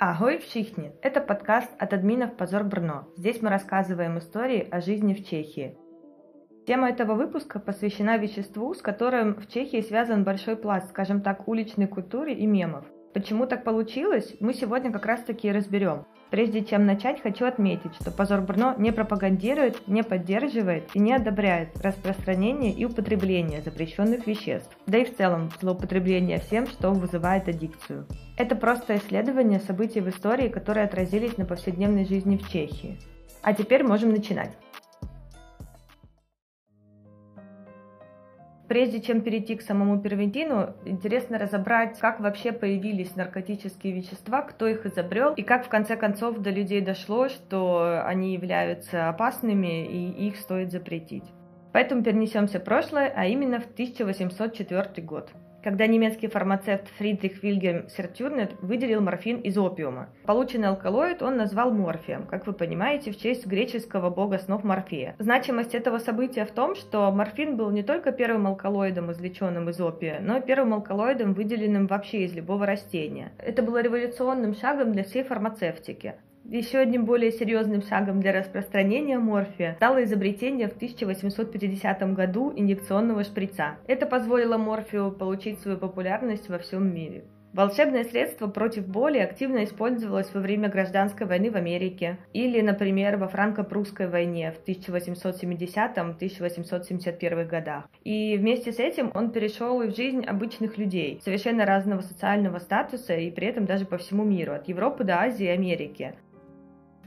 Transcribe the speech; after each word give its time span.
В 0.00 0.52
Чихне– 0.52 0.92
это 1.02 1.20
подкаст 1.20 1.70
от 1.76 1.92
админов 1.92 2.36
«Позор 2.36 2.62
Брно». 2.62 3.08
Здесь 3.16 3.42
мы 3.42 3.50
рассказываем 3.50 4.16
истории 4.18 4.68
о 4.70 4.80
жизни 4.80 5.12
в 5.12 5.26
Чехии. 5.26 5.76
Тема 6.68 6.90
этого 6.90 7.14
выпуска 7.14 7.58
посвящена 7.58 8.16
веществу, 8.16 8.72
с 8.74 8.80
которым 8.80 9.34
в 9.34 9.48
Чехии 9.48 9.80
связан 9.80 10.22
большой 10.22 10.54
пласт, 10.54 10.90
скажем 10.90 11.20
так, 11.20 11.48
уличной 11.48 11.88
культуры 11.88 12.32
и 12.32 12.46
мемов. 12.46 12.84
Почему 13.14 13.46
так 13.46 13.64
получилось, 13.64 14.34
мы 14.38 14.52
сегодня 14.52 14.92
как 14.92 15.06
раз 15.06 15.20
таки 15.22 15.50
разберем. 15.50 16.04
Прежде 16.30 16.62
чем 16.62 16.84
начать, 16.84 17.22
хочу 17.22 17.46
отметить, 17.46 17.94
что 17.98 18.10
Позор 18.10 18.42
Брно 18.42 18.74
не 18.76 18.92
пропагандирует, 18.92 19.88
не 19.88 20.02
поддерживает 20.02 20.90
и 20.92 20.98
не 20.98 21.14
одобряет 21.14 21.70
распространение 21.82 22.70
и 22.72 22.84
употребление 22.84 23.62
запрещенных 23.62 24.26
веществ, 24.26 24.76
да 24.86 24.98
и 24.98 25.04
в 25.06 25.16
целом 25.16 25.50
злоупотребление 25.58 26.38
всем, 26.38 26.66
что 26.66 26.90
вызывает 26.90 27.48
аддикцию. 27.48 28.06
Это 28.36 28.54
просто 28.56 28.96
исследование 28.96 29.60
событий 29.60 30.00
в 30.00 30.08
истории, 30.10 30.48
которые 30.48 30.84
отразились 30.84 31.38
на 31.38 31.46
повседневной 31.46 32.04
жизни 32.04 32.36
в 32.36 32.46
Чехии. 32.50 32.98
А 33.40 33.54
теперь 33.54 33.84
можем 33.84 34.10
начинать. 34.10 34.52
Прежде 38.68 39.00
чем 39.00 39.22
перейти 39.22 39.56
к 39.56 39.62
самому 39.62 39.98
первентину, 39.98 40.74
интересно 40.84 41.38
разобрать, 41.38 41.98
как 41.98 42.20
вообще 42.20 42.52
появились 42.52 43.16
наркотические 43.16 43.94
вещества, 43.94 44.42
кто 44.42 44.66
их 44.66 44.84
изобрел, 44.84 45.32
и 45.32 45.42
как 45.42 45.64
в 45.64 45.68
конце 45.68 45.96
концов 45.96 46.38
до 46.40 46.50
людей 46.50 46.82
дошло, 46.82 47.28
что 47.28 48.02
они 48.04 48.34
являются 48.34 49.08
опасными 49.08 49.86
и 49.86 50.28
их 50.28 50.36
стоит 50.36 50.70
запретить. 50.70 51.24
Поэтому 51.72 52.02
перенесемся 52.02 52.60
в 52.60 52.64
прошлое, 52.64 53.10
а 53.16 53.24
именно 53.24 53.58
в 53.58 53.66
1804 53.66 55.06
год 55.06 55.30
когда 55.62 55.86
немецкий 55.86 56.28
фармацевт 56.28 56.88
Фридрих 56.98 57.42
Вильгельм 57.42 57.88
Сертюрнет 57.88 58.52
выделил 58.60 59.00
морфин 59.00 59.38
из 59.40 59.56
опиума. 59.58 60.08
Полученный 60.24 60.68
алкалоид 60.68 61.22
он 61.22 61.36
назвал 61.36 61.70
морфием, 61.72 62.26
как 62.26 62.46
вы 62.46 62.52
понимаете, 62.52 63.10
в 63.10 63.18
честь 63.18 63.46
греческого 63.46 64.10
бога 64.10 64.38
снов 64.38 64.64
Морфея. 64.64 65.14
Значимость 65.18 65.74
этого 65.74 65.98
события 65.98 66.44
в 66.44 66.52
том, 66.52 66.74
что 66.74 67.10
морфин 67.10 67.56
был 67.56 67.70
не 67.70 67.82
только 67.82 68.12
первым 68.12 68.46
алкалоидом, 68.46 69.12
извлеченным 69.12 69.68
из 69.70 69.80
опия, 69.80 70.20
но 70.20 70.38
и 70.38 70.42
первым 70.42 70.74
алкалоидом, 70.74 71.34
выделенным 71.34 71.86
вообще 71.86 72.24
из 72.24 72.34
любого 72.34 72.66
растения. 72.66 73.32
Это 73.38 73.62
было 73.62 73.82
революционным 73.82 74.54
шагом 74.54 74.92
для 74.92 75.04
всей 75.04 75.24
фармацевтики. 75.24 76.14
Еще 76.50 76.78
одним 76.78 77.04
более 77.04 77.30
серьезным 77.30 77.82
шагом 77.82 78.22
для 78.22 78.32
распространения 78.32 79.18
морфия 79.18 79.74
стало 79.74 80.02
изобретение 80.04 80.68
в 80.68 80.76
1850 80.76 82.14
году 82.14 82.54
инъекционного 82.56 83.22
шприца. 83.22 83.76
Это 83.86 84.06
позволило 84.06 84.56
морфию 84.56 85.12
получить 85.12 85.60
свою 85.60 85.76
популярность 85.76 86.48
во 86.48 86.58
всем 86.58 86.90
мире. 86.90 87.24
Волшебное 87.52 88.04
средство 88.04 88.46
против 88.46 88.86
боли 88.86 89.18
активно 89.18 89.64
использовалось 89.64 90.32
во 90.32 90.40
время 90.40 90.70
гражданской 90.70 91.26
войны 91.26 91.50
в 91.50 91.56
Америке 91.56 92.16
или, 92.32 92.62
например, 92.62 93.18
во 93.18 93.28
франко-прусской 93.28 94.08
войне 94.08 94.52
в 94.52 94.66
1870-1871 94.66 97.46
годах. 97.46 97.84
И 98.04 98.38
вместе 98.38 98.72
с 98.72 98.78
этим 98.78 99.10
он 99.14 99.32
перешел 99.32 99.82
и 99.82 99.88
в 99.88 99.96
жизнь 99.96 100.24
обычных 100.24 100.78
людей, 100.78 101.20
совершенно 101.22 101.66
разного 101.66 102.00
социального 102.00 102.58
статуса 102.58 103.14
и 103.14 103.30
при 103.30 103.48
этом 103.48 103.66
даже 103.66 103.84
по 103.84 103.98
всему 103.98 104.24
миру, 104.24 104.54
от 104.54 104.66
Европы 104.68 105.04
до 105.04 105.20
Азии 105.20 105.44
и 105.44 105.50
Америки. 105.50 106.14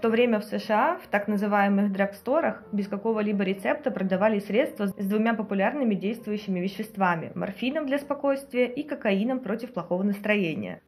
В 0.02 0.04
то 0.04 0.10
время 0.10 0.40
в 0.40 0.46
США 0.46 0.98
в 0.98 1.08
так 1.10 1.28
называемых 1.28 1.92
драгсторах 1.92 2.64
без 2.72 2.88
какого-либо 2.88 3.44
рецепта 3.44 3.92
продавали 3.92 4.40
средства 4.40 4.88
с 4.88 4.94
двумя 4.96 5.36
популярными 5.36 5.94
действующими 5.94 6.60
веществами– 6.60 7.32
морфином 7.36 7.86
для 7.86 8.00
спокойствия 8.00 8.66
и 8.66 8.82
кокаином 8.82 9.42
против 9.42 9.74
плохого 9.74 10.02
настроения. 10.02 10.82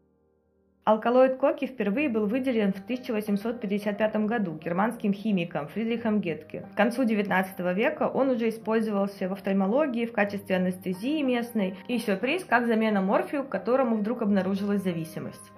Алкалоид 0.83 1.37
коки 1.37 1.67
впервые 1.67 2.09
был 2.09 2.25
выделен 2.25 2.73
в 2.73 2.79
1855 2.83 4.15
году 4.25 4.57
германским 4.57 5.13
химиком 5.13 5.67
Фридрихом 5.67 6.19
Гетке. 6.19 6.65
К 6.73 6.75
концу 6.75 7.03
XIX 7.03 7.71
века 7.75 8.07
он 8.07 8.31
уже 8.31 8.49
использовался 8.49 9.29
в 9.29 9.33
офтальмологии 9.33 10.07
в 10.07 10.11
качестве 10.11 10.55
анестезии 10.55 11.21
местной 11.21 11.75
и 11.87 11.99
сюрприз 11.99 12.45
как 12.45 12.65
замена 12.65 13.01
морфию, 13.01 13.43
к 13.43 13.49
которому 13.49 13.97
вдруг 13.97 14.23
обнаружилась 14.23 14.81
зависимость. 14.81 15.51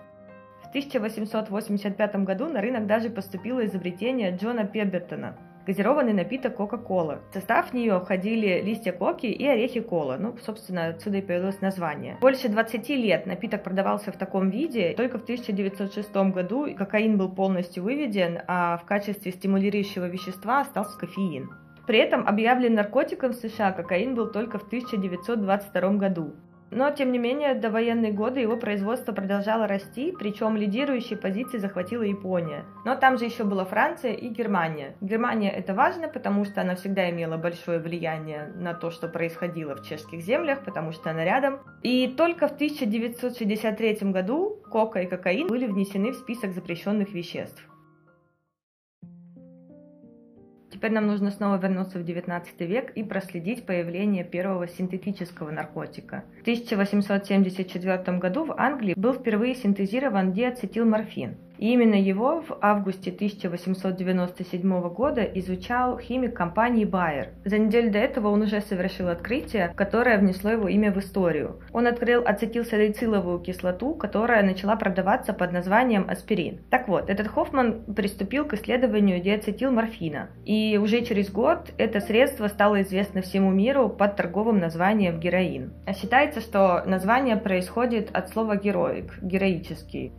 1885 0.75 2.15
году 2.25 2.49
на 2.49 2.59
рынок 2.59 2.85
даже 2.85 3.09
поступило 3.09 3.65
изобретение 3.65 4.35
Джона 4.35 4.65
Пебертона– 4.65 5.37
газированный 5.65 6.11
напиток 6.11 6.57
Кока-Кола. 6.57 7.21
В 7.31 7.33
состав 7.33 7.73
нее 7.73 7.97
входили 8.01 8.61
листья 8.61 8.91
коки 8.91 9.27
и 9.27 9.47
орехи 9.47 9.79
кола. 9.79 10.17
Ну, 10.19 10.35
собственно, 10.45 10.87
отсюда 10.87 11.19
и 11.19 11.21
появилось 11.21 11.61
название. 11.61 12.17
Больше 12.19 12.49
20 12.49 12.89
лет 12.89 13.25
напиток 13.25 13.63
продавался 13.63 14.11
в 14.11 14.17
таком 14.17 14.49
виде. 14.49 14.93
Только 14.97 15.17
в 15.17 15.23
1906 15.23 16.13
году 16.13 16.67
кокаин 16.75 17.17
был 17.17 17.29
полностью 17.29 17.83
выведен, 17.83 18.41
а 18.47 18.75
в 18.75 18.83
качестве 18.83 19.31
стимулирующего 19.31 20.09
вещества 20.09 20.59
остался 20.59 20.99
кофеин. 20.99 21.51
При 21.87 21.99
этом 21.99 22.27
объявлен 22.27 22.73
наркотиком 22.73 23.31
в 23.31 23.35
США 23.35 23.71
кокаин 23.71 24.13
был 24.13 24.29
только 24.29 24.59
в 24.59 24.63
1922 24.63 25.89
году. 25.91 26.33
Но, 26.71 26.91
тем 26.91 27.11
не 27.11 27.19
менее, 27.19 27.53
до 27.53 27.69
военные 27.69 28.11
годы 28.11 28.39
его 28.39 28.57
производство 28.57 29.13
продолжало 29.13 29.67
расти, 29.67 30.13
причем 30.17 30.57
лидирующие 30.57 31.17
позиции 31.17 31.57
захватила 31.57 32.03
Япония. 32.03 32.65
Но 32.85 32.95
там 32.95 33.17
же 33.17 33.25
еще 33.25 33.43
была 33.43 33.65
Франция 33.65 34.13
и 34.13 34.27
Германия. 34.29 34.95
Германия 35.01 35.51
это 35.51 35.73
важно, 35.73 36.07
потому 36.07 36.43
что 36.45 36.61
она 36.61 36.75
всегда 36.75 37.09
имела 37.09 37.37
большое 37.37 37.79
влияние 37.79 38.51
на 38.55 38.73
то, 38.73 38.91
что 38.91 39.07
происходило 39.07 39.75
в 39.75 39.83
чешских 39.83 40.21
землях, 40.21 40.63
потому 40.63 40.91
что 40.91 41.11
она 41.11 41.23
рядом. 41.23 41.59
И 41.83 42.07
только 42.07 42.47
в 42.47 42.53
1963 42.53 44.11
году 44.11 44.61
кока 44.69 45.01
и 45.01 45.05
кокаин 45.05 45.47
были 45.47 45.67
внесены 45.67 46.11
в 46.11 46.15
список 46.15 46.53
запрещенных 46.53 47.13
веществ. 47.13 47.63
Теперь 50.75 50.91
нам 50.91 51.07
нужно 51.07 51.31
снова 51.31 51.55
вернуться 51.55 51.99
в 51.99 52.03
19 52.03 52.59
век 52.59 52.91
и 52.95 53.03
проследить 53.05 53.65
появление 53.65 54.25
первого 54.25 54.67
синтетического 54.67 55.49
наркотика. 55.49 56.25
В 56.39 56.41
1874 56.41 58.17
году 58.17 58.43
в 58.43 58.59
Англии 58.59 58.93
был 58.97 59.13
впервые 59.13 59.55
синтезирован 59.55 60.33
диацетилморфин. 60.33 61.37
И 61.57 61.71
именно 61.71 61.95
его 61.95 62.41
в 62.41 62.57
августе 62.61 63.11
1897 63.11 64.89
года 64.89 65.23
изучал 65.23 65.97
химик 65.99 66.35
компании 66.35 66.85
Bayer. 66.85 67.29
За 67.45 67.57
неделю 67.57 67.91
до 67.91 67.99
этого 67.99 68.29
он 68.29 68.41
уже 68.41 68.61
совершил 68.61 69.09
открытие, 69.09 69.73
которое 69.75 70.17
внесло 70.17 70.51
его 70.51 70.67
имя 70.67 70.91
в 70.91 70.99
историю. 70.99 71.59
Он 71.71 71.87
открыл 71.87 72.23
ацетилсалициловую 72.25 73.39
кислоту, 73.39 73.93
которая 73.93 74.43
начала 74.43 74.75
продаваться 74.75 75.33
под 75.33 75.51
названием 75.51 76.05
аспирин. 76.09 76.59
Так 76.69 76.87
вот, 76.87 77.09
этот 77.09 77.27
Хоффман 77.27 77.93
приступил 77.95 78.45
к 78.45 78.53
исследованию 78.53 79.21
диацетилморфина. 79.21 80.29
И 80.45 80.79
уже 80.81 81.01
через 81.01 81.31
год 81.31 81.71
это 81.77 81.99
средство 81.99 82.47
стало 82.47 82.81
известно 82.81 83.21
всему 83.21 83.51
миру 83.51 83.89
под 83.89 84.15
торговым 84.15 84.59
названием 84.59 85.19
героин. 85.19 85.73
Считается, 85.95 86.41
что 86.41 86.83
название 86.85 87.37
происходит 87.37 88.09
от 88.13 88.29
слова 88.29 88.55
героик, 88.57 89.17
героический. 89.21 90.11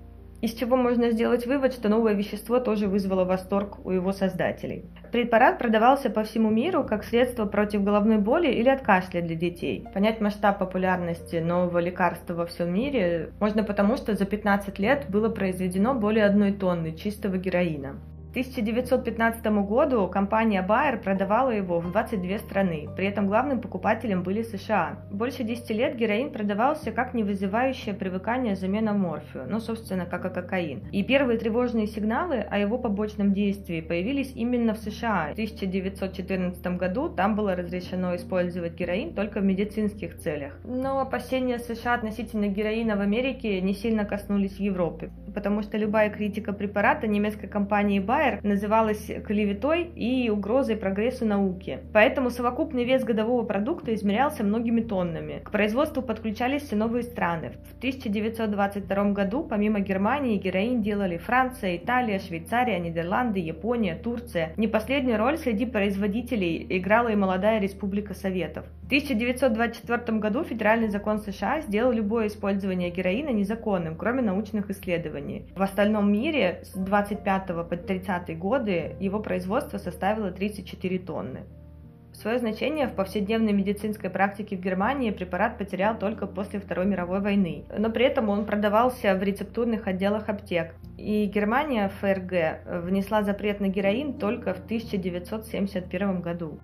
Из 0.43 0.53
чего 0.53 0.77
можно 0.77 1.11
сделать 1.11 1.47
вывод, 1.47 1.73
что 1.73 1.89
новое 1.89 2.13
вещество 2.13 2.61
тоже 2.61 2.89
вызвало 2.89 3.25
восторг 3.25 3.85
у 3.87 3.91
его 3.91 4.13
создателей. 4.13 4.85
Препарат 5.11 5.59
продавался 5.59 6.11
по 6.11 6.25
всему 6.25 6.51
миру 6.51 6.85
как 6.85 7.05
средство 7.05 7.47
против 7.47 7.83
головной 7.83 8.19
боли 8.19 8.49
или 8.49 8.69
от 8.69 8.83
кашля 8.83 9.23
для 9.23 9.35
детей. 9.35 9.87
Понять 9.95 10.21
масштаб 10.21 10.59
популярности 10.59 11.37
нового 11.37 11.79
лекарства 11.79 12.35
во 12.35 12.47
всем 12.47 12.73
мире 12.73 13.31
можно 13.41 13.65
потому, 13.65 13.97
что 13.97 14.15
за 14.15 14.27
15 14.27 14.79
лет 14.79 15.07
было 15.09 15.31
произведено 15.31 15.95
более 15.95 16.27
одной 16.27 16.53
тонны 16.53 16.93
чистого 16.93 17.39
героина. 17.39 17.97
1915 18.37 19.47
году 19.67 20.09
компания 20.09 20.63
Bayer 20.63 21.03
продавала 21.03 21.49
его 21.49 21.81
в 21.81 21.91
22 21.91 22.37
страны, 22.41 22.87
при 22.95 23.07
этом 23.07 23.29
главным 23.29 23.63
покупателем 23.63 24.23
были 24.23 24.43
США. 24.43 24.99
Больше 25.11 25.43
10 25.43 25.71
лет 25.71 25.97
героин 25.97 26.31
продавался 26.31 26.93
как 26.93 27.15
не 27.15 27.23
вызывающее 27.25 27.95
привыкание 27.95 28.55
замена 28.55 28.93
морфию, 28.93 29.47
ну, 29.49 29.59
собственно, 29.59 30.05
как 30.05 30.27
и 30.27 30.29
кокаин. 30.29 30.87
И 30.93 31.03
первые 31.03 31.39
тревожные 31.39 31.87
сигналы 31.87 32.41
о 32.41 32.59
его 32.59 32.77
побочном 32.77 33.33
действии 33.33 33.81
появились 33.81 34.33
именно 34.35 34.75
в 34.75 34.79
США. 34.81 35.29
В 35.31 35.33
1914 35.33 36.67
году 36.77 37.09
там 37.09 37.37
было 37.37 37.57
разрешено 37.57 38.15
использовать 38.17 38.75
героин 38.75 39.15
только 39.15 39.41
в 39.41 39.45
медицинских 39.45 40.19
целях. 40.19 40.61
Но 40.63 41.01
опасения 41.01 41.59
США 41.59 41.95
относительно 41.95 42.49
героина 42.49 42.97
в 42.97 43.01
Америке 43.01 43.63
не 43.63 43.73
сильно 43.73 44.05
коснулись 44.05 44.59
Европы, 44.59 45.11
потому 45.35 45.63
что 45.63 45.79
любая 45.79 46.11
критика 46.11 46.53
препарата 46.53 47.07
немецкой 47.07 47.47
компании 47.47 47.99
Bayer 47.99 48.26
Байер 48.27 48.41
называлась 48.43 49.11
клеветой 49.25 49.85
и 49.95 50.29
угрозой 50.31 50.77
прогрессу 50.77 51.25
науки. 51.25 51.79
Поэтому 51.93 52.31
совокупный 52.31 52.85
вес 52.85 53.05
годового 53.05 53.45
продукта 53.45 53.95
измерялся 53.95 54.43
многими 54.43 54.81
тоннами. 54.81 55.41
К 55.45 55.51
производству 55.53 56.03
подключались 56.03 56.63
все 56.63 56.75
новые 56.75 57.05
страны. 57.05 57.53
В 57.73 57.79
1922 57.79 59.05
году 59.13 59.45
помимо 59.45 59.79
Германии 59.81 60.39
героин 60.39 60.83
делали 60.83 61.19
Франция, 61.19 61.77
Италия, 61.77 62.19
Швейцария, 62.19 62.81
Нидерланды, 62.81 63.39
Япония, 63.39 63.95
Турция. 63.95 64.53
Не 64.57 64.67
последнюю 64.67 65.19
роль 65.19 65.39
среди 65.39 65.65
производителей 65.65 66.67
играла 66.69 67.09
и 67.09 67.17
молодая 67.17 67.61
Республика 67.61 68.15
Советов. 68.15 68.67
В 68.87 68.89
1924 68.89 70.19
году 70.19 70.45
федеральный 70.45 70.87
закон 70.87 71.19
США 71.19 71.61
сделал 71.61 71.91
любое 71.91 72.29
использование 72.29 72.89
героина 72.91 73.31
незаконным, 73.31 73.97
кроме 73.97 74.23
научных 74.23 74.71
исследований. 74.71 75.45
В 75.57 75.63
остальном 75.63 76.13
мире 76.13 76.61
с 76.63 76.73
25 76.73 77.47
по 77.69 77.77
30 77.77 78.39
годы 78.39 78.95
его 79.01 79.19
производство 79.19 79.79
составило 79.79 80.31
34 80.31 81.01
тонны. 81.01 81.41
Свое 82.13 82.39
значение 82.39 82.87
в 82.87 82.95
повседневной 82.95 83.53
медицинской 83.53 84.09
практике 84.09 84.57
в 84.57 84.61
Германии 84.61 85.11
препарат 85.11 85.59
потерял 85.59 85.99
только 85.99 86.29
после 86.29 86.61
Второй 86.61 86.87
мировой 86.87 87.21
войны, 87.21 87.65
но 87.77 87.91
при 87.91 88.05
этом 88.05 88.29
он 88.29 88.47
продавался 88.47 89.17
в 89.17 89.23
рецептурных 89.25 89.89
отделах 89.89 90.29
аптек. 90.29 90.77
И 90.97 91.25
Германия, 91.27 91.91
ФРГ, 92.01 92.85
внесла 92.85 93.25
запрет 93.25 93.59
на 93.59 93.67
героин 93.67 94.15
только 94.15 94.55
в 94.55 94.59
1971 94.65 96.21
году. 96.21 96.61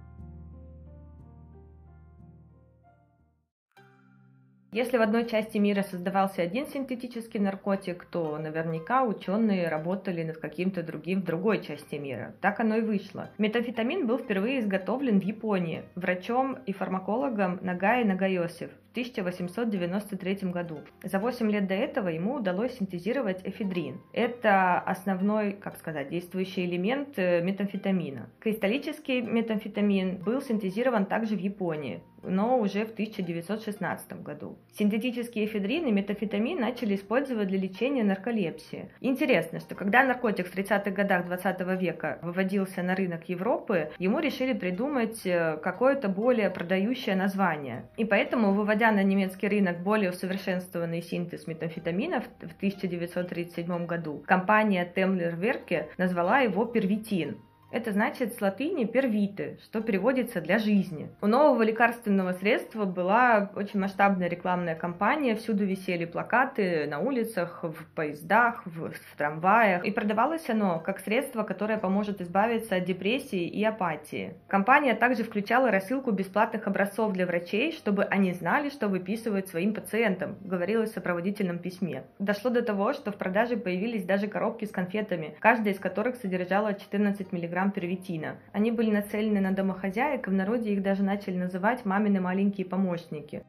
Если 4.73 4.97
в 4.97 5.03
одной 5.03 5.27
части 5.27 5.59
мира 5.59 5.83
создавался 5.83 6.41
один 6.41 6.67
синтетический 6.67 7.39
наркотик, 7.39 8.07
то 8.07 8.39
наверняка 8.39 9.05
ученые 9.05 9.69
работали 9.69 10.23
над 10.23 10.39
каким-то 10.39 10.83
другим 10.83 11.21
в 11.21 11.25
другой 11.25 11.63
части 11.63 11.97
мира. 11.97 12.35
Так 12.41 12.59
оно 12.61 12.77
и 12.77 12.81
вышло. 12.81 13.29
Метамфетамин 13.37 14.07
был 14.07 14.17
впервые 14.17 14.61
изготовлен 14.61 15.21
в 15.21 15.25
Японии 15.25 15.83
врачом 15.95 16.55
и 16.65 16.73
фармакологом 16.73 17.59
Нагаи 17.61 18.05
Нагайосев 18.05 18.71
1893 18.93 20.51
году. 20.51 20.81
За 21.03 21.19
8 21.19 21.51
лет 21.51 21.67
до 21.67 21.75
этого 21.75 22.09
ему 22.09 22.35
удалось 22.35 22.77
синтезировать 22.79 23.41
эфедрин. 23.45 24.01
Это 24.13 24.79
основной, 24.79 25.53
как 25.53 25.77
сказать, 25.77 26.09
действующий 26.09 26.65
элемент 26.65 27.19
э, 27.19 27.43
метамфетамина. 27.43 28.29
Кристаллический 28.39 29.21
метамфетамин 29.21 30.19
был 30.19 30.41
синтезирован 30.41 31.07
также 31.07 31.37
в 31.37 31.41
Японии 31.41 32.03
но 32.23 32.59
уже 32.59 32.85
в 32.85 32.93
1916 32.93 34.23
году. 34.23 34.57
Синтетические 34.79 35.47
эфедрин 35.47 35.87
и 35.87 35.93
метафетамин 35.93 36.61
начали 36.61 36.95
использовать 36.95 37.49
для 37.49 37.59
лечения 37.59 38.05
нарколепсии. 38.05 38.91
Интересно, 39.01 39.61
что 39.61 39.75
когда 39.75 40.05
наркотик 40.05 40.47
в 40.47 40.55
30-х 40.57 40.91
годах 40.91 41.27
20 41.27 41.61
века 41.81 42.19
выводился 42.23 42.83
на 42.83 42.95
рынок 42.95 43.29
Европы, 43.29 43.91
ему 43.99 44.21
решили 44.21 44.53
придумать 44.53 45.27
э, 45.27 45.59
какое-то 45.63 46.09
более 46.09 46.51
продающее 46.51 47.17
название. 47.17 47.85
И 47.97 48.05
поэтому, 48.05 48.53
выводя 48.53 48.82
на 48.91 49.03
немецкий 49.03 49.49
рынок 49.49 49.83
более 49.83 50.11
усовершенствованный 50.11 51.03
синтез 51.03 51.47
метамфетаминов 51.47 52.25
в 52.41 52.57
1937 52.57 53.87
году, 53.87 54.25
компания 54.27 54.91
Темлер 54.93 55.37
Верке 55.37 55.91
назвала 55.99 56.41
его 56.41 56.65
первитин. 56.65 57.39
Это 57.73 57.91
значит 57.91 58.35
с 58.35 58.41
латыни 58.43 58.85
«первиты», 58.85 59.59
что 59.65 59.81
переводится 59.81 60.43
«для 60.43 60.59
жизни». 60.59 61.09
У 61.23 61.27
нового 61.27 61.63
лекарственного 61.63 62.35
средства 62.35 62.85
была 62.85 63.51
очень 63.57 63.81
масштабная 63.81 64.29
рекламная 64.29 64.75
кампания, 64.75 65.35
всюду 65.35 65.65
висели 65.65 66.05
плакаты 66.05 66.87
на 66.87 66.99
улицах, 66.99 67.63
в 67.63 67.87
поездах, 67.95 68.61
в, 68.67 68.91
в 68.91 69.17
трамваях, 69.17 69.87
и 69.87 69.91
продавалось 69.91 70.51
оно 70.51 70.81
как 70.81 71.01
средство, 71.01 71.45
которое 71.45 71.79
поможет 71.79 72.21
избавиться 72.21 72.77
от 72.77 72.85
депрессии 72.85 73.49
и 73.49 73.65
апатии. 73.65 74.35
Компания 74.49 74.95
также 74.95 75.25
включала 75.25 75.71
рассылку 75.71 76.11
бесплатных 76.11 76.67
образцов 76.67 77.15
для 77.15 77.25
врачей, 77.25 77.73
чтобы 77.73 78.05
они 78.05 78.35
знали, 78.35 78.69
что 78.69 78.89
выписывают 78.89 79.49
своим 79.49 79.73
пациентам, 79.73 80.37
говорилось 80.43 80.91
в 80.91 80.95
сопроводительном 80.95 81.59
письме. 81.59 82.03
Дошло 82.19 82.51
до 82.51 82.61
того, 82.61 82.93
что 82.93 83.13
в 83.13 83.17
продаже 83.17 83.57
появились 83.57 84.05
даже 84.05 84.27
коробки 84.27 84.67
с 84.67 84.71
конфетами, 84.71 85.37
каждая 85.41 85.73
из 85.73 85.81
которых 85.81 86.17
содержала 86.17 86.75
14 86.75 87.33
мг 87.33 87.62
грамм 87.63 87.71
первитина. 87.71 88.39
Они 88.53 88.73
были 88.73 88.91
нацелены 88.91 89.41
на 89.41 89.53
домохозяек, 89.53 90.27
и 90.27 90.31
в 90.31 90.35
народе 90.35 90.73
их 90.73 90.83
даже 90.83 91.03
начали 91.03 91.37
называть 91.37 91.85
«мамины 91.85 92.21
маленькие 92.21 92.67
помощники». 92.67 93.45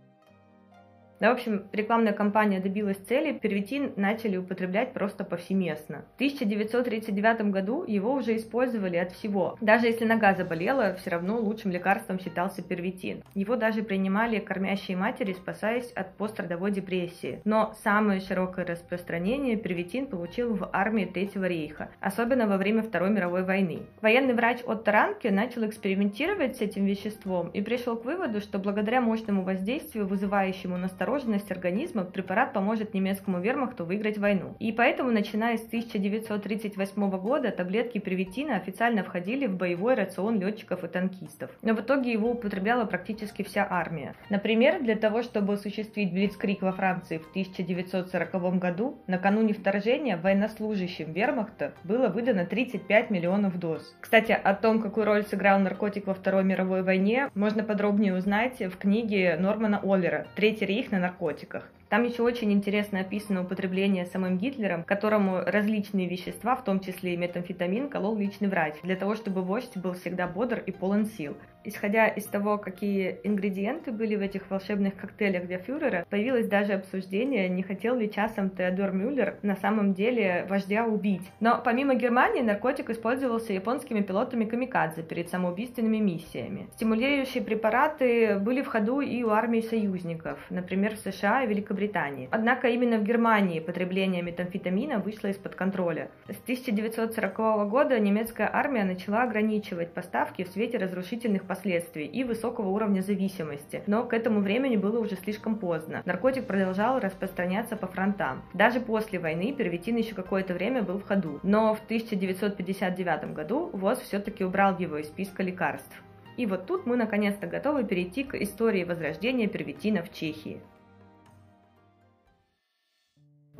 Да, 1.23 1.29
в 1.29 1.35
общем, 1.35 1.67
рекламная 1.71 2.11
кампания 2.11 2.59
добилась 2.59 2.97
цели, 2.97 3.31
первитин 3.31 3.93
начали 3.95 4.35
употреблять 4.35 4.91
просто 4.91 5.23
повсеместно. 5.23 6.03
В 6.11 6.15
1939 6.15 7.43
году 7.43 7.85
его 7.87 8.11
уже 8.11 8.35
использовали 8.35 8.97
от 8.97 9.13
всего. 9.13 9.57
Даже 9.61 9.87
если 9.87 10.03
нога 10.03 10.33
заболела, 10.33 10.95
все 10.95 11.11
равно 11.11 11.39
лучшим 11.39 11.71
лекарством 11.71 12.19
считался 12.19 12.61
первитин. 12.61 13.23
Его 13.35 13.55
даже 13.55 13.83
принимали 13.83 14.39
кормящие 14.39 14.97
матери, 14.97 15.31
спасаясь 15.31 15.93
от 15.93 16.13
пострадовой 16.17 16.71
депрессии. 16.71 17.39
Но 17.45 17.73
самое 17.85 18.19
широкое 18.19 18.65
распространение 18.65 19.55
первитин 19.55 20.07
получил 20.07 20.53
в 20.55 20.69
армии 20.73 21.05
Третьего 21.05 21.45
рейха, 21.45 21.89
особенно 22.01 22.47
во 22.47 22.57
время 22.57 22.83
Второй 22.83 23.11
мировой 23.11 23.45
войны. 23.45 23.83
Военный 24.01 24.33
врач 24.33 24.59
Отто 24.65 24.91
Ранке 24.91 25.31
начал 25.31 25.65
экспериментировать 25.65 26.57
с 26.57 26.61
этим 26.61 26.83
веществом 26.83 27.47
и 27.51 27.61
пришел 27.61 27.95
к 27.95 28.03
выводу, 28.03 28.41
что 28.41 28.59
благодаря 28.59 28.99
мощному 28.99 29.43
воздействию, 29.43 30.05
вызывающему 30.05 30.75
настороженность, 30.75 31.12
отмороженность 31.13 31.51
организма 31.51 32.05
препарат 32.05 32.53
поможет 32.53 32.93
немецкому 32.93 33.39
вермахту 33.39 33.85
выиграть 33.85 34.17
войну. 34.17 34.55
И 34.59 34.71
поэтому, 34.71 35.11
начиная 35.11 35.57
с 35.57 35.65
1938 35.67 37.09
года, 37.19 37.51
таблетки 37.51 37.99
привитина 37.99 38.55
официально 38.55 39.03
входили 39.03 39.45
в 39.45 39.55
боевой 39.55 39.93
рацион 39.93 40.39
летчиков 40.39 40.83
и 40.83 40.87
танкистов. 40.87 41.51
Но 41.61 41.73
в 41.75 41.81
итоге 41.81 42.11
его 42.11 42.31
употребляла 42.31 42.85
практически 42.85 43.43
вся 43.43 43.67
армия. 43.69 44.15
Например, 44.29 44.81
для 44.81 44.95
того, 44.95 45.21
чтобы 45.21 45.53
осуществить 45.53 46.11
Блицкрик 46.11 46.61
во 46.63 46.71
Франции 46.71 47.19
в 47.19 47.29
1940 47.29 48.57
году, 48.57 48.97
накануне 49.05 49.53
вторжения 49.53 50.17
военнослужащим 50.17 51.13
вермахта 51.13 51.73
было 51.83 52.07
выдано 52.07 52.45
35 52.45 53.11
миллионов 53.11 53.59
доз. 53.59 53.95
Кстати, 53.99 54.31
о 54.31 54.55
том, 54.55 54.81
какую 54.81 55.05
роль 55.05 55.23
сыграл 55.23 55.59
наркотик 55.59 56.07
во 56.07 56.15
Второй 56.15 56.43
мировой 56.43 56.81
войне, 56.81 57.29
можно 57.35 57.63
подробнее 57.63 58.15
узнать 58.15 58.59
в 58.59 58.77
книге 58.77 59.37
Нормана 59.39 59.79
Оллера 59.83 60.25
«Третий 60.35 60.65
рейх 60.65 60.91
на 60.93 60.99
наркотиках. 60.99 61.63
Там 61.93 62.05
еще 62.05 62.23
очень 62.23 62.51
интересно 62.51 63.01
описано 63.01 63.43
употребление 63.43 64.07
самым 64.07 64.39
Гитлером, 64.39 64.83
которому 64.83 65.41
различные 65.45 66.09
вещества, 66.09 66.55
в 66.55 66.63
том 66.63 66.79
числе 66.79 67.13
и 67.13 67.17
метамфетамин, 67.17 67.87
колол 67.87 68.17
личный 68.17 68.47
врач, 68.47 68.73
для 68.81 68.95
того, 68.95 69.13
чтобы 69.13 69.43
вождь 69.43 69.77
был 69.77 69.93
всегда 69.93 70.25
бодр 70.25 70.63
и 70.65 70.71
полон 70.71 71.05
сил. 71.05 71.37
Исходя 71.65 72.07
из 72.07 72.25
того, 72.25 72.57
какие 72.57 73.19
ингредиенты 73.23 73.91
были 73.91 74.15
в 74.15 74.21
этих 74.21 74.49
волшебных 74.49 74.95
коктейлях 74.95 75.45
для 75.45 75.59
фюрера, 75.59 76.05
появилось 76.09 76.47
даже 76.47 76.73
обсуждение, 76.73 77.47
не 77.47 77.61
хотел 77.61 77.95
ли 77.95 78.11
часом 78.11 78.49
Теодор 78.49 78.91
Мюллер 78.91 79.37
на 79.43 79.55
самом 79.55 79.93
деле 79.93 80.45
вождя 80.49 80.85
убить. 80.85 81.21
Но 81.39 81.61
помимо 81.63 81.93
Германии, 81.93 82.41
наркотик 82.41 82.89
использовался 82.89 83.53
японскими 83.53 84.01
пилотами 84.01 84.45
камикадзе 84.45 85.03
перед 85.03 85.29
самоубийственными 85.29 85.97
миссиями. 85.97 86.67
Стимулирующие 86.73 87.43
препараты 87.43 88.39
были 88.39 88.61
в 88.63 88.67
ходу 88.67 88.99
и 88.99 89.23
у 89.23 89.29
армии 89.29 89.61
союзников, 89.61 90.39
например, 90.49 90.95
в 90.95 90.99
США 90.99 91.43
и 91.43 91.47
Великобритании. 91.47 91.82
Однако 92.31 92.67
именно 92.67 92.97
в 92.97 93.03
Германии 93.03 93.59
потребление 93.59 94.21
метамфетамина 94.21 94.99
вышло 94.99 95.27
из-под 95.27 95.55
контроля. 95.55 96.09
С 96.27 96.41
1940 96.41 97.69
года 97.69 97.99
немецкая 97.99 98.49
армия 98.51 98.83
начала 98.83 99.23
ограничивать 99.23 99.93
поставки 99.93 100.43
в 100.43 100.49
свете 100.49 100.77
разрушительных 100.77 101.43
последствий 101.43 102.05
и 102.05 102.23
высокого 102.23 102.69
уровня 102.69 103.01
зависимости, 103.01 103.83
но 103.87 104.03
к 104.03 104.13
этому 104.13 104.39
времени 104.41 104.77
было 104.77 104.99
уже 104.99 105.15
слишком 105.15 105.55
поздно. 105.55 106.01
Наркотик 106.05 106.45
продолжал 106.45 106.99
распространяться 106.99 107.75
по 107.75 107.87
фронтам. 107.87 108.43
Даже 108.53 108.79
после 108.79 109.19
войны 109.19 109.53
первитин 109.53 109.95
еще 109.97 110.15
какое-то 110.15 110.53
время 110.53 110.83
был 110.83 110.99
в 110.99 111.07
ходу, 111.07 111.39
но 111.43 111.73
в 111.73 111.83
1959 111.83 113.33
году 113.33 113.69
ВОЗ 113.73 113.99
все-таки 113.99 114.43
убрал 114.43 114.77
его 114.77 114.97
из 114.97 115.07
списка 115.07 115.43
лекарств. 115.43 116.03
И 116.37 116.45
вот 116.45 116.65
тут 116.65 116.85
мы 116.85 116.97
наконец-то 116.97 117.47
готовы 117.47 117.83
перейти 117.83 118.23
к 118.23 118.35
истории 118.35 118.83
возрождения 118.83 119.47
первитина 119.47 120.01
в 120.01 120.11
Чехии. 120.11 120.61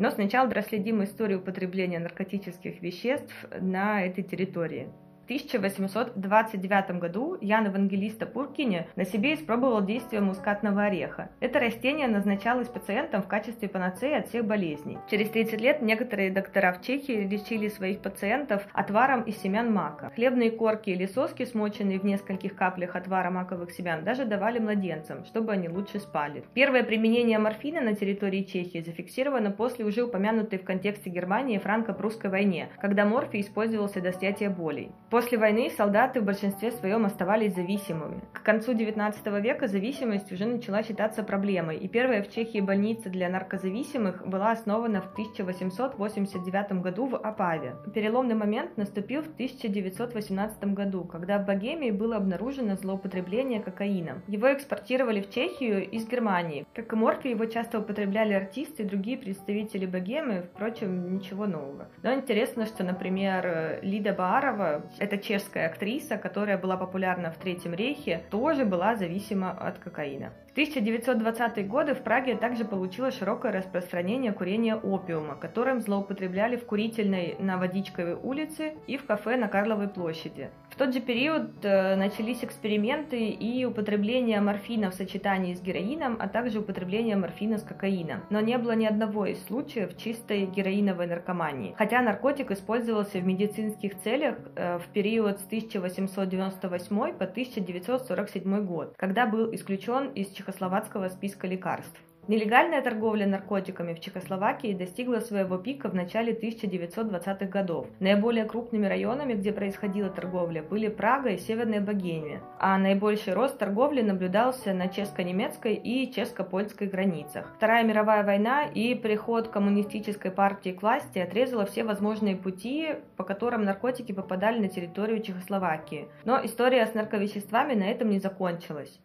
Но 0.04 0.12
сначала 0.12 0.50
проследим 0.50 1.02
историю 1.02 1.40
употребления 1.40 1.98
наркотических 1.98 2.82
веществ 2.82 3.34
на 3.62 4.06
этой 4.06 4.22
территории. 4.22 4.90
1829 5.26 7.00
году 7.00 7.38
Ян 7.40 7.66
Евангелиста 7.66 8.26
Пуркине 8.26 8.88
на 8.96 9.06
себе 9.06 9.34
испробовал 9.36 9.84
действие 9.84 10.22
мускатного 10.22 10.84
ореха. 10.84 11.30
Это 11.40 11.60
растение 11.60 12.08
назначалось 12.08 12.68
пациентам 12.68 13.24
в 13.24 13.28
качестве 13.28 13.70
панацеи 13.70 14.14
от 14.14 14.28
всех 14.28 14.46
болезней. 14.46 14.98
Через 15.10 15.30
30 15.30 15.62
лет 15.62 15.82
некоторые 15.82 16.32
доктора 16.32 16.74
в 16.74 16.82
Чехии 16.82 17.28
лечили 17.28 17.70
своих 17.70 18.00
пациентов 18.00 18.68
отваром 18.74 19.24
из 19.24 19.38
семян 19.38 19.72
мака. 19.72 20.12
Хлебные 20.16 20.52
корки 20.52 20.90
или 20.90 21.06
соски, 21.06 21.46
смоченные 21.46 22.00
в 22.00 22.04
нескольких 22.04 22.56
каплях 22.56 22.96
отвара 22.96 23.30
маковых 23.30 23.72
семян, 23.72 24.04
даже 24.04 24.26
давали 24.26 24.60
младенцам, 24.60 25.26
чтобы 25.26 25.54
они 25.54 25.70
лучше 25.70 26.00
спали. 26.00 26.44
Первое 26.54 26.84
применение 26.84 27.40
морфина 27.40 27.82
на 27.82 27.96
территории 27.96 28.44
Чехии 28.44 28.82
зафиксировано 28.82 29.52
после 29.52 29.86
уже 29.86 30.04
упомянутой 30.04 30.60
в 30.60 30.64
контексте 30.64 31.10
Германии 31.10 31.60
франко-прусской 31.60 32.30
войне, 32.30 32.70
когда 32.80 33.06
морфий 33.06 33.42
использовался 33.42 34.02
до 34.02 34.12
снятия 34.12 34.50
болей. 34.50 34.92
После 35.14 35.38
войны 35.38 35.70
солдаты 35.70 36.22
в 36.22 36.26
большинстве 36.26 36.72
своем 36.72 37.06
оставались 37.06 37.54
зависимыми. 37.54 38.24
К 38.34 38.42
концу 38.42 38.74
XIX 38.74 39.14
века 39.42 39.68
зависимость 39.68 40.32
уже 40.32 40.48
начала 40.48 40.82
считаться 40.82 41.22
проблемой, 41.22 41.78
и 41.78 41.88
первая 41.88 42.24
в 42.24 42.32
Чехии 42.32 42.60
больница 42.60 43.12
для 43.12 43.30
наркозависимых 43.30 44.28
была 44.28 44.50
основана 44.50 45.02
в 45.02 45.12
1889 45.12 46.82
году 46.82 47.06
в 47.06 47.16
Апаве. 47.16 47.76
Переломный 47.94 48.34
момент 48.34 48.76
наступил 48.76 49.22
в 49.22 49.28
1918 49.28 50.74
году, 50.74 51.04
когда 51.04 51.38
в 51.38 51.46
Богемии 51.46 51.92
было 51.92 52.16
обнаружено 52.16 52.76
злоупотребление 52.76 53.62
кокаином. 53.62 54.24
Его 54.28 54.52
экспортировали 54.52 55.22
в 55.22 55.30
Чехию 55.30 55.88
из 55.92 56.08
Германии. 56.08 56.66
Как 56.74 56.92
и 56.92 56.96
морфий, 56.96 57.30
его 57.30 57.46
часто 57.46 57.82
употребляли 57.82 58.34
артисты 58.34 58.82
и 58.82 58.88
другие 58.88 59.20
представители 59.20 59.86
богемы, 59.86 60.46
впрочем, 60.56 61.14
ничего 61.14 61.46
нового. 61.46 61.88
Но 62.02 62.16
интересно, 62.16 62.66
что, 62.66 62.84
например, 62.84 63.78
Лида 63.84 64.14
Баарова, 64.14 64.82
эта 65.04 65.18
чешская 65.18 65.68
актриса, 65.68 66.18
которая 66.18 66.58
была 66.58 66.78
популярна 66.78 67.30
в 67.30 67.38
Третьем 67.38 67.74
рейхе, 67.74 68.24
тоже 68.32 68.64
была 68.64 68.96
зависима 68.96 69.52
от 69.52 69.78
кокаина. 69.78 70.32
В 70.54 70.58
1920-е 70.58 71.66
годы 71.66 71.94
в 71.94 72.04
Праге 72.04 72.38
также 72.38 72.64
получило 72.64 73.12
широкое 73.12 73.52
распространение 73.52 74.32
курения 74.32 74.76
опиума, 74.76 75.36
которым 75.36 75.82
злоупотребляли 75.82 76.56
в 76.56 76.66
курительной 76.66 77.36
на 77.40 77.58
Водичковой 77.58 78.14
улице 78.14 78.76
и 78.88 78.98
в 78.98 79.06
кафе 79.06 79.36
на 79.36 79.50
Карловой 79.50 79.90
площади. 79.90 80.52
В 80.74 80.76
тот 80.76 80.92
же 80.92 81.02
период 81.02 81.64
э, 81.64 81.96
начались 81.96 82.44
эксперименты 82.44 83.30
и 83.30 83.64
употребление 83.64 84.42
морфина 84.42 84.90
в 84.90 84.96
сочетании 84.96 85.54
с 85.54 85.62
героином, 85.62 86.18
а 86.20 86.28
также 86.28 86.62
употребление 86.62 87.16
морфина 87.16 87.60
с 87.60 87.62
кокаином. 87.62 88.24
Но 88.32 88.40
не 88.40 88.58
было 88.58 88.72
ни 88.72 88.88
одного 88.88 89.28
из 89.28 89.46
случаев 89.46 89.96
чистой 89.98 90.48
героиновой 90.48 91.06
наркомании. 91.06 91.76
Хотя 91.78 92.02
наркотик 92.02 92.50
использовался 92.50 93.20
в 93.20 93.24
медицинских 93.24 94.00
целях 94.00 94.36
э, 94.56 94.80
в 94.80 94.88
период 94.88 95.40
с 95.42 95.46
1898 95.46 96.98
по 97.14 97.26
1947 97.26 98.66
год, 98.66 98.96
когда 98.98 99.28
был 99.28 99.54
исключен 99.54 100.08
из 100.14 100.32
чехословацкого 100.32 101.10
списка 101.10 101.46
лекарств. 101.46 102.02
Нелегальная 102.26 102.82
торговля 102.82 103.28
наркотиками 103.28 103.94
в 103.94 104.00
Чехословакии 104.00 104.72
достигла 104.74 105.20
своего 105.20 105.58
пика 105.58 105.90
в 105.90 105.94
начале 105.94 106.32
1920-х 106.32 107.46
годов. 107.48 107.88
Наиболее 108.00 108.46
крупными 108.46 108.86
районами, 108.86 109.34
где 109.34 109.52
происходила 109.52 110.10
торговля, 110.10 110.64
были 110.64 110.88
Прага 110.88 111.32
и 111.32 111.38
Северная 111.38 111.82
Богемия, 111.82 112.42
а 112.60 112.78
наибольший 112.78 113.34
рост 113.34 113.58
торговли 113.58 114.02
наблюдался 114.02 114.74
на 114.74 114.88
чешско-немецкой 114.88 115.74
и 115.74 116.10
чешско-польской 116.14 116.88
границах. 116.88 117.52
Вторая 117.58 117.84
мировая 117.84 118.24
война 118.24 118.68
и 118.74 118.96
приход 118.96 119.50
коммунистической 119.50 120.32
партии 120.32 120.70
к 120.70 120.82
власти 120.82 121.20
отрезала 121.20 121.66
все 121.66 121.84
возможные 121.84 122.38
пути, 122.38 122.96
по 123.18 123.26
которым 123.26 123.66
наркотики 123.66 124.14
попадали 124.14 124.60
на 124.60 124.70
территорию 124.70 125.22
Чехословакии. 125.22 126.08
Но 126.24 126.40
история 126.42 126.86
с 126.86 126.94
нарковеществами 126.94 127.74
на 127.74 127.84
этом 127.84 128.12
не 128.12 128.20
закончилась. 128.20 128.98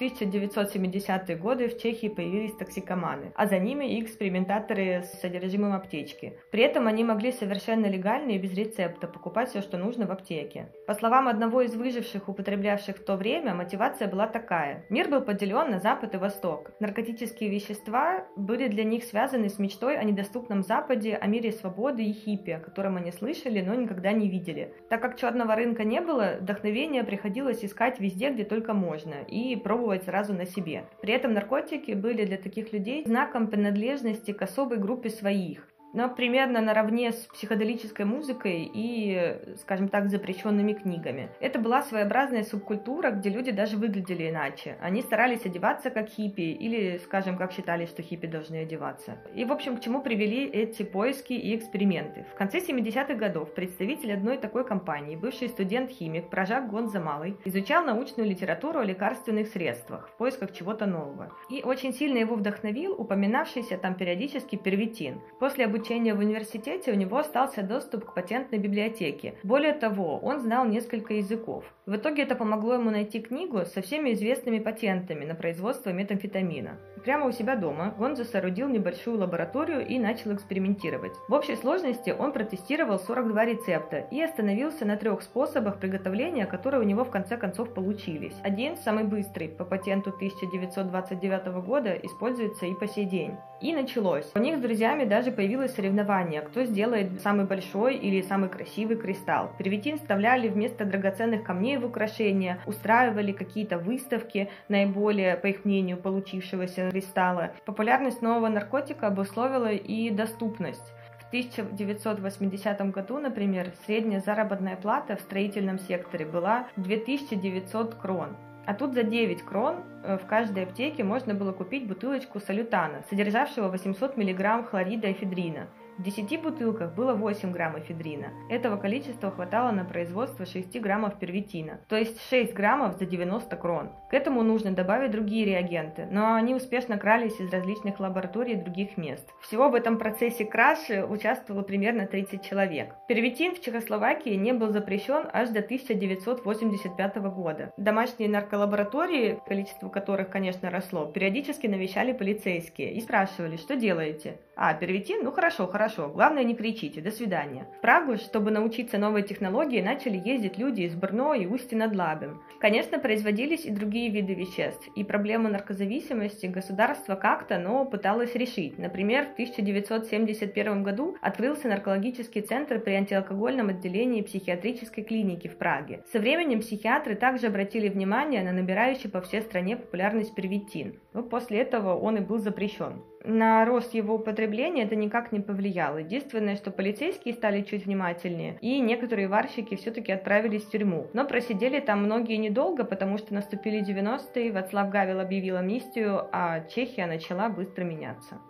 1970-е 0.00 1.36
годы 1.36 1.68
в 1.68 1.78
Чехии 1.78 2.08
появились 2.08 2.54
токсикоманы, 2.54 3.32
а 3.34 3.46
за 3.46 3.58
ними 3.58 3.96
и 3.96 4.02
экспериментаторы 4.02 5.02
с 5.02 5.20
содержимым 5.20 5.72
аптечки. 5.72 6.38
При 6.50 6.62
этом 6.62 6.86
они 6.86 7.04
могли 7.04 7.32
совершенно 7.32 7.86
легально 7.86 8.32
и 8.32 8.38
без 8.38 8.52
рецепта 8.54 9.06
покупать 9.06 9.50
все, 9.50 9.60
что 9.60 9.76
нужно 9.76 10.06
в 10.06 10.10
аптеке. 10.10 10.68
По 10.86 10.94
словам 10.94 11.28
одного 11.28 11.62
из 11.62 11.74
выживших, 11.74 12.28
употреблявших 12.28 12.96
в 12.96 13.04
то 13.04 13.16
время, 13.16 13.54
мотивация 13.54 14.08
была 14.08 14.26
такая. 14.26 14.84
Мир 14.88 15.08
был 15.08 15.20
поделен 15.20 15.70
на 15.70 15.78
Запад 15.78 16.14
и 16.14 16.18
Восток. 16.18 16.70
Наркотические 16.80 17.50
вещества 17.50 18.26
были 18.36 18.68
для 18.68 18.84
них 18.84 19.04
связаны 19.04 19.48
с 19.48 19.58
мечтой 19.58 19.98
о 19.98 20.04
недоступном 20.04 20.62
Западе, 20.62 21.16
о 21.16 21.26
мире 21.26 21.52
свободы 21.52 22.04
и 22.04 22.12
хиппи, 22.12 22.52
о 22.52 22.60
котором 22.60 22.96
они 22.96 23.12
слышали, 23.12 23.60
но 23.60 23.74
никогда 23.74 24.12
не 24.12 24.28
видели. 24.28 24.74
Так 24.88 25.02
как 25.02 25.16
черного 25.16 25.54
рынка 25.54 25.84
не 25.84 26.00
было, 26.00 26.36
вдохновение 26.40 27.04
приходилось 27.04 27.64
искать 27.64 28.00
везде, 28.00 28.30
где 28.30 28.44
только 28.44 28.72
можно, 28.72 29.14
и 29.28 29.56
пробовать 29.56 29.89
пробовать 29.90 30.04
сразу 30.04 30.32
на 30.32 30.46
себе. 30.46 30.84
При 31.02 31.12
этом 31.12 31.32
наркотики 31.32 31.92
были 31.92 32.24
для 32.24 32.36
таких 32.36 32.72
людей 32.72 33.04
знаком 33.04 33.48
принадлежности 33.48 34.32
к 34.32 34.42
особой 34.42 34.78
группе 34.78 35.10
своих 35.10 35.66
но 35.92 36.08
примерно 36.08 36.60
наравне 36.60 37.12
с 37.12 37.26
психоделической 37.26 38.04
музыкой 38.04 38.70
и, 38.72 39.36
скажем 39.60 39.88
так, 39.88 40.08
запрещенными 40.08 40.72
книгами. 40.72 41.30
Это 41.40 41.58
была 41.58 41.82
своеобразная 41.82 42.44
субкультура, 42.44 43.10
где 43.10 43.30
люди 43.30 43.50
даже 43.50 43.76
выглядели 43.76 44.30
иначе. 44.30 44.76
Они 44.80 45.02
старались 45.02 45.44
одеваться 45.44 45.90
как 45.90 46.08
хиппи 46.08 46.40
или, 46.40 46.98
скажем, 46.98 47.36
как 47.36 47.52
считали, 47.52 47.86
что 47.86 48.02
хиппи 48.02 48.26
должны 48.26 48.56
одеваться. 48.56 49.18
И, 49.34 49.44
в 49.44 49.52
общем, 49.52 49.76
к 49.76 49.80
чему 49.80 50.00
привели 50.00 50.46
эти 50.46 50.82
поиски 50.82 51.32
и 51.32 51.56
эксперименты? 51.56 52.24
В 52.32 52.36
конце 52.36 52.58
70-х 52.58 53.14
годов 53.14 53.54
представитель 53.54 54.12
одной 54.12 54.38
такой 54.38 54.64
компании, 54.64 55.16
бывший 55.16 55.48
студент-химик 55.48 56.30
Прожак 56.30 56.70
Гонзамалый, 56.70 57.36
изучал 57.44 57.84
научную 57.84 58.28
литературу 58.28 58.80
о 58.80 58.84
лекарственных 58.84 59.48
средствах 59.48 60.08
в 60.08 60.16
поисках 60.16 60.52
чего-то 60.52 60.86
нового. 60.86 61.32
И 61.48 61.62
очень 61.62 61.92
сильно 61.92 62.18
его 62.18 62.36
вдохновил 62.36 62.92
упоминавшийся 62.92 63.76
там 63.78 63.94
периодически 63.94 64.56
первитин. 64.56 65.20
После 65.38 65.64
обучения 65.64 65.79
обучения 65.80 66.14
в 66.14 66.18
университете 66.18 66.92
у 66.92 66.94
него 66.94 67.16
остался 67.16 67.62
доступ 67.62 68.04
к 68.04 68.14
патентной 68.14 68.58
библиотеке. 68.58 69.34
Более 69.42 69.72
того, 69.72 70.18
он 70.18 70.40
знал 70.40 70.66
несколько 70.66 71.14
языков. 71.14 71.64
В 71.86 71.96
итоге 71.96 72.24
это 72.24 72.34
помогло 72.34 72.74
ему 72.74 72.90
найти 72.90 73.18
книгу 73.18 73.64
со 73.64 73.80
всеми 73.80 74.12
известными 74.12 74.58
патентами 74.58 75.24
на 75.24 75.34
производство 75.34 75.88
метамфетамина. 75.88 76.76
Прямо 77.04 77.26
у 77.26 77.32
себя 77.32 77.56
дома 77.56 77.94
Гонзо 77.96 78.24
соорудил 78.24 78.68
небольшую 78.68 79.18
лабораторию 79.18 79.86
и 79.86 79.98
начал 79.98 80.34
экспериментировать. 80.34 81.12
В 81.28 81.32
общей 81.32 81.56
сложности 81.56 82.14
он 82.16 82.32
протестировал 82.32 82.98
42 82.98 83.44
рецепта 83.46 83.98
и 84.10 84.20
остановился 84.20 84.84
на 84.84 84.96
трех 84.96 85.22
способах 85.22 85.78
приготовления, 85.78 86.46
которые 86.46 86.82
у 86.82 86.84
него 86.84 87.04
в 87.04 87.10
конце 87.10 87.36
концов 87.38 87.72
получились. 87.72 88.34
Один, 88.42 88.76
самый 88.76 89.04
быстрый, 89.04 89.48
по 89.48 89.64
патенту 89.64 90.10
1929 90.10 91.46
года, 91.64 91.92
используется 92.02 92.66
и 92.66 92.74
по 92.74 92.86
сей 92.86 93.06
день. 93.06 93.36
И 93.60 93.74
началось. 93.74 94.30
У 94.34 94.38
них 94.38 94.58
с 94.58 94.60
друзьями 94.60 95.04
даже 95.04 95.32
появилось 95.32 95.74
соревнование, 95.74 96.42
кто 96.42 96.64
сделает 96.64 97.20
самый 97.20 97.46
большой 97.46 97.96
или 97.96 98.22
самый 98.22 98.48
красивый 98.48 98.96
кристалл. 98.96 99.50
Первитин 99.58 99.98
вставляли 99.98 100.48
вместо 100.48 100.84
драгоценных 100.84 101.44
камней 101.44 101.78
в 101.78 101.86
украшения, 101.86 102.58
устраивали 102.66 103.32
какие-то 103.32 103.78
выставки 103.78 104.50
наиболее, 104.68 105.36
по 105.36 105.46
их 105.46 105.64
мнению, 105.64 105.96
получившегося 105.96 106.89
кристалла. 106.90 107.52
Популярность 107.64 108.22
нового 108.22 108.48
наркотика 108.48 109.06
обусловила 109.06 109.72
и 109.72 110.10
доступность. 110.10 110.92
В 111.20 111.28
1980 111.28 112.90
году, 112.90 113.18
например, 113.18 113.72
средняя 113.86 114.20
заработная 114.20 114.76
плата 114.76 115.16
в 115.16 115.20
строительном 115.20 115.78
секторе 115.78 116.26
была 116.26 116.66
2900 116.76 117.94
крон. 117.94 118.36
А 118.66 118.74
тут 118.74 118.94
за 118.94 119.02
9 119.02 119.42
крон 119.42 119.76
э, 120.04 120.18
в 120.18 120.26
каждой 120.26 120.64
аптеке 120.64 121.02
можно 121.02 121.34
было 121.34 121.52
купить 121.52 121.88
бутылочку 121.88 122.40
салютана, 122.40 123.02
содержавшего 123.08 123.68
800 123.68 124.16
мг 124.16 124.68
хлорида 124.68 125.10
эфедрина. 125.12 125.68
В 126.00 126.02
10 126.02 126.40
бутылках 126.40 126.94
было 126.94 127.12
8 127.12 127.52
грамм 127.52 127.78
эфедрина. 127.78 128.28
Этого 128.48 128.78
количества 128.78 129.30
хватало 129.30 129.70
на 129.70 129.84
производство 129.84 130.46
6 130.46 130.80
граммов 130.80 131.18
первитина, 131.18 131.78
то 131.90 131.96
есть 131.96 132.18
6 132.30 132.54
граммов 132.54 132.96
за 132.98 133.04
90 133.04 133.54
крон. 133.58 133.90
К 134.08 134.14
этому 134.14 134.42
нужно 134.42 134.70
добавить 134.70 135.10
другие 135.10 135.44
реагенты, 135.44 136.08
но 136.10 136.32
они 136.32 136.54
успешно 136.54 136.96
крались 136.96 137.38
из 137.38 137.52
различных 137.52 138.00
лабораторий 138.00 138.54
других 138.54 138.96
мест. 138.96 139.28
Всего 139.42 139.68
в 139.68 139.74
этом 139.74 139.98
процессе 139.98 140.46
краши 140.46 141.04
участвовало 141.04 141.60
примерно 141.60 142.06
30 142.06 142.42
человек. 142.42 142.94
Первитин 143.06 143.54
в 143.54 143.60
Чехословакии 143.60 144.36
не 144.36 144.54
был 144.54 144.70
запрещен 144.70 145.28
аж 145.30 145.50
до 145.50 145.60
1985 145.60 147.16
года. 147.16 147.74
Домашние 147.76 148.30
нарколаборатории, 148.30 149.38
количество 149.46 149.90
которых, 149.90 150.30
конечно, 150.30 150.70
росло, 150.70 151.04
периодически 151.04 151.66
навещали 151.66 152.14
полицейские 152.14 152.94
и 152.94 153.02
спрашивали, 153.02 153.58
что 153.58 153.76
делаете. 153.76 154.38
А, 154.62 154.74
первитин? 154.74 155.24
Ну 155.24 155.32
хорошо, 155.32 155.66
хорошо. 155.66 156.10
Главное, 156.10 156.44
не 156.44 156.54
кричите. 156.54 157.00
До 157.00 157.10
свидания. 157.10 157.66
В 157.78 157.80
Прагу, 157.80 158.18
чтобы 158.18 158.50
научиться 158.50 158.98
новой 158.98 159.22
технологии, 159.22 159.80
начали 159.80 160.20
ездить 160.22 160.58
люди 160.58 160.82
из 160.82 160.94
Брно 160.94 161.32
и 161.32 161.46
Устья 161.46 161.78
над 161.78 161.96
Лабем. 161.96 162.42
Конечно, 162.60 162.98
производились 162.98 163.64
и 163.64 163.70
другие 163.70 164.10
виды 164.10 164.34
веществ, 164.34 164.86
и 164.94 165.02
проблему 165.02 165.48
наркозависимости 165.48 166.44
государство 166.44 167.14
как-то, 167.14 167.58
но 167.58 167.86
пыталось 167.86 168.34
решить. 168.34 168.76
Например, 168.76 169.28
в 169.28 169.32
1971 169.32 170.82
году 170.82 171.16
открылся 171.22 171.66
наркологический 171.66 172.42
центр 172.42 172.80
при 172.80 172.92
антиалкогольном 172.92 173.70
отделении 173.70 174.20
психиатрической 174.20 175.04
клиники 175.04 175.48
в 175.48 175.56
Праге. 175.56 176.04
Со 176.12 176.18
временем 176.18 176.60
психиатры 176.60 177.14
также 177.14 177.46
обратили 177.46 177.88
внимание 177.88 178.42
на 178.42 178.52
набирающий 178.52 179.08
по 179.08 179.22
всей 179.22 179.40
стране 179.40 179.78
популярность 179.78 180.34
первитин. 180.34 181.00
Но 181.14 181.22
после 181.22 181.60
этого 181.60 181.98
он 181.98 182.18
и 182.18 182.20
был 182.20 182.36
запрещен 182.36 183.00
на 183.24 183.64
рост 183.64 183.94
его 183.94 184.14
употребления 184.14 184.84
это 184.84 184.96
никак 184.96 185.32
не 185.32 185.40
повлияло. 185.40 185.98
Единственное, 185.98 186.56
что 186.56 186.70
полицейские 186.70 187.34
стали 187.34 187.62
чуть 187.62 187.86
внимательнее, 187.86 188.58
и 188.60 188.80
некоторые 188.80 189.28
варщики 189.28 189.76
все-таки 189.76 190.12
отправились 190.12 190.64
в 190.64 190.70
тюрьму. 190.70 191.08
Но 191.12 191.24
просидели 191.24 191.80
там 191.80 192.04
многие 192.04 192.36
недолго, 192.36 192.84
потому 192.84 193.18
что 193.18 193.34
наступили 193.34 193.82
90-е, 193.86 194.52
Вацлав 194.52 194.90
Гавел 194.90 195.20
объявил 195.20 195.56
амнистию, 195.56 196.28
а 196.32 196.60
Чехия 196.60 197.06
начала 197.06 197.48
быстро 197.48 197.84
меняться. 197.84 198.40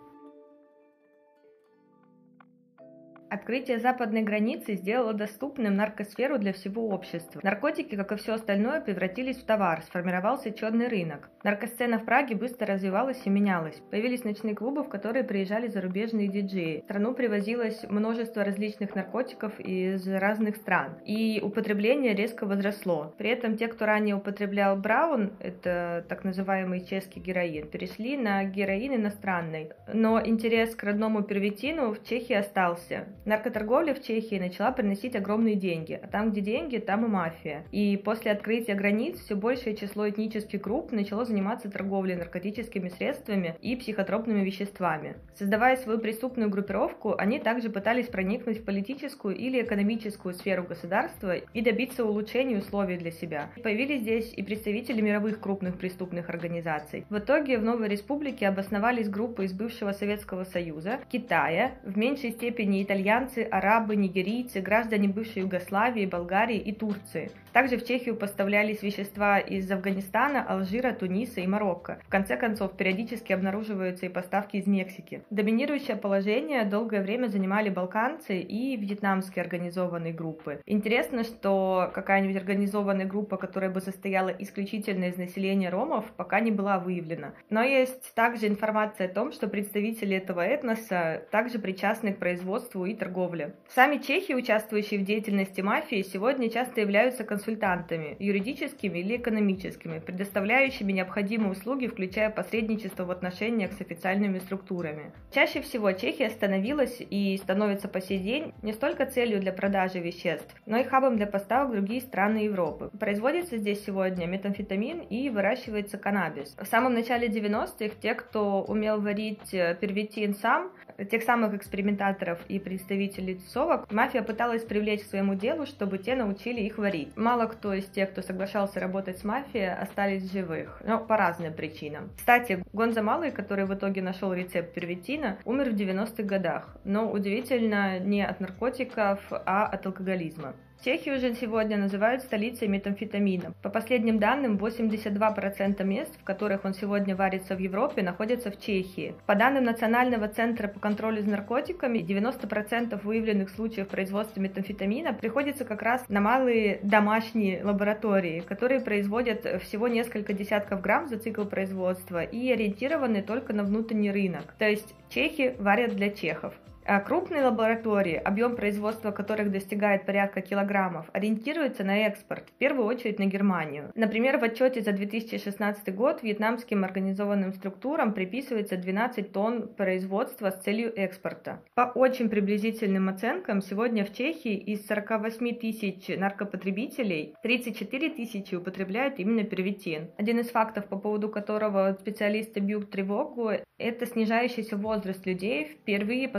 Открытие 3.31 3.79
западной 3.79 4.23
границы 4.23 4.75
сделало 4.75 5.13
доступным 5.13 5.77
наркосферу 5.77 6.37
для 6.37 6.51
всего 6.51 6.89
общества. 6.89 7.39
Наркотики, 7.41 7.95
как 7.95 8.11
и 8.11 8.17
все 8.17 8.33
остальное, 8.33 8.81
превратились 8.81 9.37
в 9.37 9.45
товар, 9.45 9.81
сформировался 9.83 10.51
черный 10.51 10.89
рынок. 10.89 11.29
Наркосцена 11.41 11.97
в 11.97 12.03
Праге 12.03 12.35
быстро 12.35 12.67
развивалась 12.67 13.21
и 13.23 13.29
менялась. 13.29 13.81
Появились 13.89 14.25
ночные 14.25 14.53
клубы, 14.53 14.83
в 14.83 14.89
которые 14.89 15.23
приезжали 15.23 15.69
зарубежные 15.69 16.27
диджеи. 16.27 16.81
В 16.81 16.83
страну 16.83 17.13
привозилось 17.13 17.85
множество 17.87 18.43
различных 18.43 18.95
наркотиков 18.95 19.57
из 19.61 20.05
разных 20.09 20.57
стран. 20.57 20.97
И 21.05 21.39
употребление 21.41 22.13
резко 22.13 22.45
возросло. 22.45 23.15
При 23.17 23.29
этом 23.29 23.55
те, 23.55 23.69
кто 23.69 23.85
ранее 23.85 24.15
употреблял 24.15 24.75
браун, 24.75 25.31
это 25.39 26.05
так 26.09 26.25
называемый 26.25 26.81
чешский 26.81 27.21
героин, 27.21 27.69
перешли 27.69 28.17
на 28.17 28.43
героин 28.43 28.95
иностранный. 28.95 29.69
Но 29.93 30.21
интерес 30.21 30.75
к 30.75 30.83
родному 30.83 31.23
первитину 31.23 31.93
в 31.93 32.03
Чехии 32.03 32.33
остался. 32.33 33.07
Наркоторговля 33.25 33.93
в 33.93 34.01
Чехии 34.01 34.39
начала 34.39 34.71
приносить 34.71 35.15
огромные 35.15 35.55
деньги, 35.55 35.99
а 36.01 36.07
там, 36.07 36.31
где 36.31 36.41
деньги, 36.41 36.77
там 36.77 37.05
и 37.05 37.07
мафия. 37.07 37.65
И 37.71 37.95
после 37.97 38.31
открытия 38.31 38.73
границ 38.73 39.19
все 39.19 39.35
большее 39.35 39.75
число 39.75 40.09
этнических 40.09 40.59
групп 40.59 40.91
начало 40.91 41.25
заниматься 41.25 41.69
торговлей 41.69 42.15
наркотическими 42.15 42.89
средствами 42.89 43.55
и 43.61 43.75
психотропными 43.75 44.43
веществами. 44.43 45.17
Создавая 45.35 45.75
свою 45.77 45.99
преступную 45.99 46.49
группировку, 46.49 47.15
они 47.17 47.39
также 47.39 47.69
пытались 47.69 48.07
проникнуть 48.07 48.59
в 48.59 48.65
политическую 48.65 49.35
или 49.35 49.61
экономическую 49.61 50.33
сферу 50.33 50.63
государства 50.63 51.35
и 51.35 51.61
добиться 51.61 52.05
улучшения 52.05 52.57
условий 52.57 52.97
для 52.97 53.11
себя. 53.11 53.49
Появились 53.63 54.01
здесь 54.01 54.33
и 54.35 54.41
представители 54.41 55.01
мировых 55.01 55.39
крупных 55.39 55.77
преступных 55.77 56.29
организаций. 56.29 57.05
В 57.09 57.19
итоге 57.19 57.57
в 57.57 57.63
новой 57.63 57.87
республике 57.87 58.47
обосновались 58.47 59.09
группы 59.09 59.45
из 59.45 59.53
бывшего 59.53 59.91
Советского 59.91 60.43
Союза, 60.43 60.99
Китая, 61.11 61.73
в 61.83 61.97
меньшей 61.97 62.31
степени 62.31 62.81
итальянцы, 63.11 63.43
арабы, 63.43 63.95
нигерийцы, 63.95 64.61
граждане 64.61 65.09
бывшей 65.09 65.41
Югославии, 65.41 66.05
Болгарии 66.05 66.57
и 66.57 66.71
Турции. 66.71 67.31
Также 67.51 67.77
в 67.77 67.85
Чехию 67.85 68.15
поставлялись 68.15 68.81
вещества 68.81 69.37
из 69.39 69.69
Афганистана, 69.69 70.41
Алжира, 70.41 70.93
Туниса 70.93 71.41
и 71.41 71.47
Марокко. 71.47 71.99
В 72.07 72.09
конце 72.09 72.37
концов, 72.37 72.77
периодически 72.77 73.33
обнаруживаются 73.33 74.05
и 74.05 74.09
поставки 74.09 74.55
из 74.55 74.67
Мексики. 74.67 75.23
Доминирующее 75.29 75.97
положение 75.97 76.63
долгое 76.63 77.01
время 77.01 77.27
занимали 77.27 77.69
балканцы 77.69 78.39
и 78.39 78.77
вьетнамские 78.77 79.43
организованные 79.43 80.13
группы. 80.13 80.61
Интересно, 80.65 81.23
что 81.23 81.91
какая-нибудь 81.93 82.37
организованная 82.37 83.05
группа, 83.05 83.35
которая 83.35 83.69
бы 83.69 83.81
состояла 83.81 84.29
исключительно 84.29 85.05
из 85.05 85.17
населения 85.17 85.69
ромов, 85.69 86.05
пока 86.15 86.39
не 86.39 86.51
была 86.51 86.79
выявлена. 86.79 87.33
Но 87.49 87.61
есть 87.61 88.13
также 88.15 88.47
информация 88.47 89.07
о 89.07 89.13
том, 89.13 89.33
что 89.33 89.49
представители 89.49 90.15
этого 90.15 90.39
этноса 90.39 91.23
также 91.31 91.59
причастны 91.59 92.13
к 92.13 92.19
производству 92.19 92.85
и 92.85 92.93
торговле. 93.01 93.55
Сами 93.67 93.97
чехи, 93.97 94.33
участвующие 94.33 94.99
в 94.99 95.03
деятельности 95.03 95.61
мафии, 95.61 96.03
сегодня 96.03 96.51
часто 96.51 96.81
являются 96.81 97.23
консультантами, 97.23 98.15
юридическими 98.19 98.99
или 98.99 99.17
экономическими, 99.17 99.97
предоставляющими 99.97 100.91
необходимые 100.91 101.51
услуги, 101.51 101.87
включая 101.87 102.29
посредничество 102.29 103.05
в 103.05 103.09
отношениях 103.09 103.71
с 103.73 103.81
официальными 103.81 104.37
структурами. 104.37 105.11
Чаще 105.33 105.61
всего 105.61 105.91
Чехия 105.93 106.29
становилась 106.29 106.97
и 106.99 107.37
становится 107.37 107.87
по 107.87 108.01
сей 108.01 108.19
день 108.19 108.53
не 108.61 108.73
столько 108.73 109.07
целью 109.07 109.39
для 109.39 109.51
продажи 109.51 109.99
веществ, 109.99 110.53
но 110.67 110.77
и 110.77 110.83
хабом 110.83 111.17
для 111.17 111.25
поставок 111.25 111.69
в 111.69 111.73
другие 111.73 112.01
страны 112.01 112.37
Европы. 112.37 112.91
Производится 112.99 113.57
здесь 113.57 113.83
сегодня 113.83 114.27
метамфетамин 114.27 114.99
и 114.99 115.29
выращивается 115.31 115.97
каннабис. 115.97 116.55
В 116.61 116.65
самом 116.67 116.93
начале 116.93 117.29
90-х 117.29 117.95
те, 117.99 118.13
кто 118.13 118.61
умел 118.61 119.01
варить 119.01 119.53
э, 119.53 119.75
первитин 119.81 120.35
сам, 120.35 120.71
тех 121.05 121.23
самых 121.23 121.53
экспериментаторов 121.53 122.39
и 122.47 122.59
представителей 122.59 123.35
тусовок, 123.35 123.91
мафия 123.91 124.21
пыталась 124.21 124.63
привлечь 124.63 125.01
к 125.01 125.07
своему 125.07 125.35
делу, 125.35 125.65
чтобы 125.65 125.97
те 125.97 126.15
научили 126.15 126.61
их 126.61 126.77
варить. 126.77 127.15
Мало 127.15 127.47
кто 127.47 127.73
из 127.73 127.85
тех, 127.85 128.11
кто 128.11 128.21
соглашался 128.21 128.79
работать 128.79 129.19
с 129.19 129.23
мафией, 129.23 129.73
остались 129.73 130.31
живых, 130.31 130.81
но 130.85 130.99
по 130.99 131.17
разным 131.17 131.53
причинам. 131.53 132.09
Кстати, 132.17 132.63
Гонза 132.73 133.01
Малый, 133.01 133.31
который 133.31 133.65
в 133.65 133.73
итоге 133.73 134.01
нашел 134.01 134.33
рецепт 134.33 134.73
первитина, 134.73 135.37
умер 135.45 135.71
в 135.71 135.75
90-х 135.75 136.23
годах, 136.23 136.77
но 136.83 137.11
удивительно 137.11 137.99
не 137.99 138.23
от 138.25 138.39
наркотиков, 138.39 139.19
а 139.31 139.65
от 139.65 139.85
алкоголизма. 139.85 140.53
Чехию 140.83 141.17
уже 141.17 141.35
сегодня 141.35 141.77
называют 141.77 142.23
столицей 142.23 142.67
метамфетамина. 142.67 143.53
По 143.61 143.69
последним 143.69 144.17
данным, 144.17 144.57
82% 144.57 145.83
мест, 145.83 146.19
в 146.19 146.23
которых 146.23 146.65
он 146.65 146.73
сегодня 146.73 147.15
варится 147.15 147.55
в 147.55 147.59
Европе, 147.59 148.01
находятся 148.01 148.49
в 148.49 148.59
Чехии. 148.59 149.13
По 149.27 149.35
данным 149.35 149.65
Национального 149.65 150.27
центра 150.27 150.67
по 150.67 150.79
контролю 150.79 151.21
за 151.21 151.29
наркотиками, 151.29 151.99
90% 151.99 152.99
выявленных 153.03 153.51
случаев 153.51 153.89
производства 153.89 154.39
метамфетамина 154.39 155.13
приходится 155.13 155.65
как 155.65 155.83
раз 155.83 156.03
на 156.09 156.19
малые 156.19 156.79
домашние 156.81 157.63
лаборатории, 157.63 158.39
которые 158.39 158.81
производят 158.81 159.61
всего 159.61 159.87
несколько 159.87 160.33
десятков 160.33 160.81
грамм 160.81 161.07
за 161.07 161.19
цикл 161.19 161.43
производства 161.43 162.23
и 162.23 162.51
ориентированы 162.51 163.21
только 163.21 163.53
на 163.53 163.63
внутренний 163.63 164.09
рынок. 164.09 164.55
То 164.57 164.67
есть 164.67 164.95
чехи 165.09 165.55
варят 165.59 165.95
для 165.95 166.09
чехов. 166.09 166.55
А 166.85 166.99
крупные 166.99 167.43
лаборатории, 167.43 168.15
объем 168.15 168.55
производства 168.55 169.11
которых 169.11 169.51
достигает 169.51 170.05
порядка 170.05 170.41
килограммов, 170.41 171.09
ориентируются 171.13 171.83
на 171.83 172.07
экспорт, 172.07 172.49
в 172.49 172.53
первую 172.53 172.85
очередь 172.85 173.19
на 173.19 173.25
Германию. 173.25 173.91
Например, 173.95 174.37
в 174.37 174.43
отчете 174.43 174.81
за 174.81 174.91
2016 174.91 175.93
год 175.93 176.23
вьетнамским 176.23 176.83
организованным 176.83 177.53
структурам 177.53 178.13
приписывается 178.13 178.77
12 178.77 179.31
тонн 179.31 179.67
производства 179.67 180.49
с 180.49 180.61
целью 180.63 180.91
экспорта. 180.97 181.61
По 181.75 181.91
очень 181.93 182.29
приблизительным 182.29 183.09
оценкам, 183.09 183.61
сегодня 183.61 184.03
в 184.03 184.13
Чехии 184.13 184.55
из 184.55 184.85
48 184.87 185.55
тысяч 185.55 186.07
наркопотребителей 186.07 187.35
34 187.43 188.09
тысячи 188.09 188.55
употребляют 188.55 189.19
именно 189.19 189.43
первитин. 189.43 190.09
Один 190.17 190.39
из 190.39 190.49
фактов, 190.49 190.85
по 190.85 190.97
поводу 190.97 191.29
которого 191.29 191.95
специалисты 191.99 192.59
бьют 192.59 192.89
тревогу, 192.89 193.51
это 193.77 194.05
снижающийся 194.05 194.77
возраст 194.77 195.25
людей, 195.25 195.65
впервые 195.65 196.29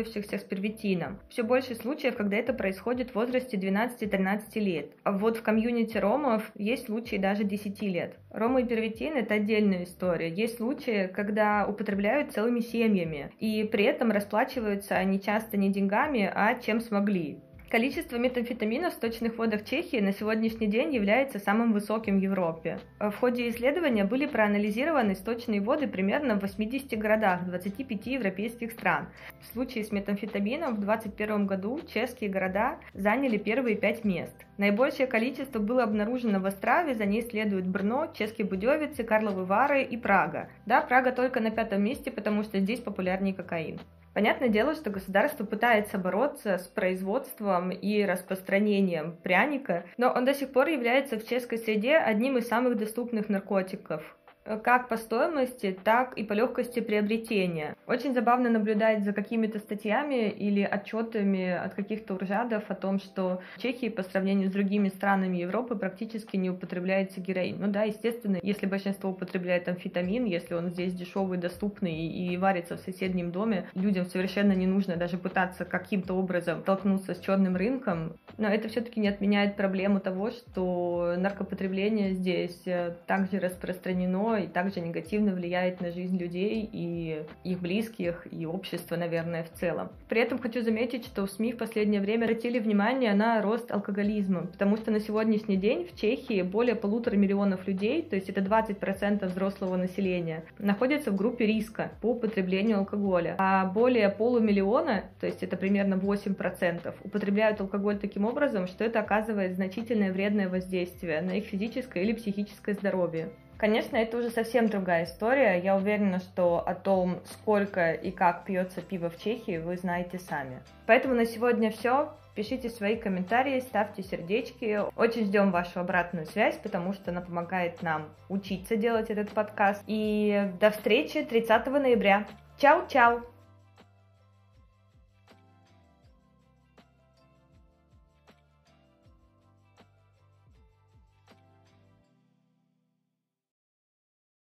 познакомившихся 0.00 0.38
с 0.38 0.42
первитином. 0.42 1.18
Все 1.28 1.42
больше 1.42 1.74
случаев, 1.74 2.16
когда 2.16 2.36
это 2.36 2.52
происходит 2.52 3.10
в 3.10 3.14
возрасте 3.14 3.56
12-13 3.56 4.40
лет. 4.56 4.92
А 5.04 5.12
вот 5.12 5.36
в 5.36 5.42
комьюнити 5.42 5.98
ромов 5.98 6.50
есть 6.54 6.86
случаи 6.86 7.16
даже 7.16 7.44
10 7.44 7.82
лет. 7.82 8.16
Ромы 8.30 8.62
и 8.62 8.66
первитин– 8.66 9.14
это 9.16 9.34
отдельная 9.34 9.84
история. 9.84 10.28
Есть 10.28 10.56
случаи, 10.56 11.10
когда 11.14 11.66
употребляют 11.66 12.32
целыми 12.32 12.60
семьями, 12.60 13.30
и 13.38 13.64
при 13.64 13.84
этом 13.84 14.10
расплачиваются 14.10 14.96
они 14.96 15.20
часто 15.20 15.56
не 15.56 15.70
деньгами, 15.70 16.30
а 16.32 16.54
чем 16.54 16.80
смогли. 16.80 17.38
Количество 17.70 18.16
метамфетамина 18.16 18.90
в 18.90 18.94
сточных 18.94 19.38
водах 19.38 19.64
Чехии 19.64 20.00
на 20.00 20.12
сегодняшний 20.12 20.66
день 20.66 20.92
является 20.92 21.38
самым 21.38 21.72
высоким 21.72 22.18
в 22.18 22.20
Европе. 22.20 22.80
В 22.98 23.12
ходе 23.12 23.48
исследования 23.48 24.02
были 24.02 24.26
проанализированы 24.26 25.14
сточные 25.14 25.60
воды 25.60 25.86
примерно 25.86 26.34
в 26.34 26.40
80 26.40 26.98
городах 26.98 27.46
25 27.46 28.06
европейских 28.06 28.72
стран. 28.72 29.06
В 29.40 29.52
случае 29.52 29.84
с 29.84 29.92
метамфетамином 29.92 30.74
в 30.74 30.80
2021 30.80 31.46
году 31.46 31.80
чешские 31.94 32.28
города 32.28 32.76
заняли 32.92 33.36
первые 33.36 33.76
пять 33.76 34.02
мест. 34.02 34.34
Наибольшее 34.58 35.06
количество 35.06 35.60
было 35.60 35.84
обнаружено 35.84 36.40
в 36.40 36.46
Острове, 36.46 36.96
за 36.96 37.04
ней 37.04 37.22
следуют 37.22 37.68
Брно, 37.68 38.08
Чешские 38.12 38.48
Будевицы, 38.48 39.04
Карловы 39.04 39.44
Вары 39.44 39.84
и 39.84 39.96
Прага. 39.96 40.50
Да, 40.66 40.80
Прага 40.80 41.12
только 41.12 41.38
на 41.38 41.52
пятом 41.52 41.84
месте, 41.84 42.10
потому 42.10 42.42
что 42.42 42.58
здесь 42.58 42.80
популярнее 42.80 43.32
кокаин. 43.32 43.78
Понятное 44.12 44.48
дело, 44.48 44.74
что 44.74 44.90
государство 44.90 45.44
пытается 45.44 45.96
бороться 45.96 46.58
с 46.58 46.66
производством 46.66 47.70
и 47.70 48.04
распространением 48.04 49.16
пряника, 49.22 49.84
но 49.98 50.12
он 50.12 50.24
до 50.24 50.34
сих 50.34 50.52
пор 50.52 50.68
является 50.68 51.18
в 51.18 51.26
чешской 51.26 51.58
среде 51.58 51.96
одним 51.96 52.36
из 52.36 52.48
самых 52.48 52.76
доступных 52.76 53.28
наркотиков. 53.28 54.16
Э, 54.44 54.58
как 54.58 54.88
по 54.88 54.96
стоимости, 54.96 55.76
так 55.84 56.16
и 56.16 56.24
по 56.24 56.32
легкости 56.32 56.80
приобретения. 56.80 57.76
Очень 57.86 58.14
забавно 58.14 58.48
наблюдать 58.48 59.04
за 59.04 59.12
какими-то 59.12 59.58
статьями 59.58 60.30
или 60.30 60.62
отчетами 60.62 61.50
от 61.50 61.74
каких-то 61.74 62.14
уржадов 62.14 62.64
о 62.68 62.74
том, 62.74 62.98
что 62.98 63.40
в 63.56 63.62
Чехии 63.62 63.88
по 63.88 64.02
сравнению 64.02 64.48
с 64.48 64.52
другими 64.52 64.88
странами 64.88 65.38
Европы 65.38 65.76
практически 65.76 66.36
не 66.36 66.50
употребляется 66.50 67.20
героин. 67.20 67.56
Ну 67.60 67.68
да, 67.68 67.82
естественно, 67.82 68.38
если 68.42 68.66
большинство 68.66 69.10
употребляет 69.10 69.68
амфетамин, 69.68 70.24
если 70.24 70.54
он 70.54 70.70
здесь 70.70 70.94
дешевый, 70.94 71.38
доступный 71.38 72.06
и 72.06 72.36
варится 72.36 72.76
в 72.76 72.80
соседнем 72.80 73.32
доме, 73.32 73.66
людям 73.74 74.06
совершенно 74.06 74.52
не 74.52 74.66
нужно 74.66 74.96
даже 74.96 75.18
пытаться 75.18 75.64
каким-то 75.64 76.14
образом 76.14 76.60
столкнуться 76.60 77.14
с 77.14 77.20
черным 77.20 77.56
рынком. 77.56 78.16
Но 78.38 78.48
это 78.48 78.68
все-таки 78.68 79.00
не 79.00 79.08
отменяет 79.08 79.56
проблему 79.56 80.00
того, 80.00 80.30
что 80.30 81.14
наркопотребление 81.18 82.14
здесь 82.14 82.62
э, 82.66 82.94
также 83.06 83.38
распространено 83.38 84.29
и 84.36 84.46
также 84.46 84.80
негативно 84.80 85.32
влияет 85.32 85.80
на 85.80 85.90
жизнь 85.90 86.16
людей 86.18 86.68
и 86.72 87.22
их 87.44 87.60
близких, 87.60 88.26
и 88.30 88.46
общество, 88.46 88.96
наверное, 88.96 89.44
в 89.44 89.50
целом. 89.52 89.90
При 90.08 90.20
этом 90.20 90.38
хочу 90.38 90.62
заметить, 90.62 91.04
что 91.04 91.26
в 91.26 91.30
СМИ 91.30 91.52
в 91.52 91.58
последнее 91.58 92.00
время 92.00 92.24
обратили 92.24 92.58
внимание 92.58 93.14
на 93.14 93.42
рост 93.42 93.70
алкоголизма, 93.70 94.46
потому 94.46 94.76
что 94.76 94.90
на 94.90 95.00
сегодняшний 95.00 95.56
день 95.56 95.86
в 95.86 95.98
Чехии 95.98 96.42
более 96.42 96.74
полутора 96.74 97.16
миллионов 97.16 97.66
людей, 97.66 98.02
то 98.02 98.16
есть 98.16 98.28
это 98.28 98.40
20% 98.40 99.26
взрослого 99.26 99.76
населения, 99.76 100.44
находятся 100.58 101.10
в 101.10 101.16
группе 101.16 101.46
риска 101.46 101.92
по 102.00 102.12
употреблению 102.12 102.78
алкоголя, 102.78 103.34
а 103.38 103.66
более 103.66 104.08
полумиллиона, 104.08 105.04
то 105.20 105.26
есть 105.26 105.42
это 105.42 105.56
примерно 105.56 105.94
8%, 105.94 106.94
употребляют 107.04 107.60
алкоголь 107.60 107.98
таким 107.98 108.24
образом, 108.24 108.66
что 108.66 108.84
это 108.84 109.00
оказывает 109.00 109.54
значительное 109.54 110.12
вредное 110.12 110.48
воздействие 110.48 111.20
на 111.20 111.32
их 111.32 111.44
физическое 111.44 112.02
или 112.02 112.12
психическое 112.12 112.74
здоровье. 112.74 113.30
Конечно, 113.60 113.98
это 113.98 114.16
уже 114.16 114.30
совсем 114.30 114.70
другая 114.70 115.04
история. 115.04 115.60
Я 115.60 115.76
уверена, 115.76 116.18
что 116.18 116.66
о 116.66 116.74
том, 116.74 117.20
сколько 117.26 117.92
и 117.92 118.10
как 118.10 118.46
пьется 118.46 118.80
пиво 118.80 119.10
в 119.10 119.22
Чехии, 119.22 119.58
вы 119.58 119.76
знаете 119.76 120.18
сами. 120.18 120.62
Поэтому 120.86 121.14
на 121.14 121.26
сегодня 121.26 121.70
все. 121.70 122.10
Пишите 122.34 122.70
свои 122.70 122.96
комментарии, 122.96 123.60
ставьте 123.60 124.02
сердечки. 124.02 124.80
Очень 124.96 125.26
ждем 125.26 125.50
вашу 125.50 125.80
обратную 125.80 126.24
связь, 126.24 126.56
потому 126.56 126.94
что 126.94 127.10
она 127.10 127.20
помогает 127.20 127.82
нам 127.82 128.08
учиться 128.30 128.76
делать 128.76 129.10
этот 129.10 129.28
подкаст. 129.32 129.84
И 129.86 130.50
до 130.58 130.70
встречи 130.70 131.22
30 131.22 131.66
ноября. 131.66 132.26
Чао-чао! 132.58 133.29